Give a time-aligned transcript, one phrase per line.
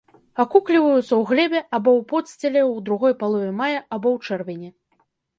[0.43, 4.69] Акукліваюцца ў глебе або ў подсціле ў другой палове мая або ў чэрвені.